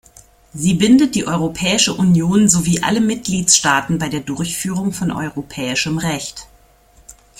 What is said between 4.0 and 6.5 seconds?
der Durchführung von europäischem Recht.